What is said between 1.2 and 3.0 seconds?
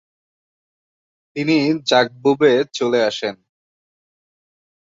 তিনি জাগবুবে চলে